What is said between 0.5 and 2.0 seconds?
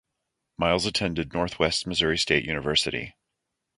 Miles attended Northwest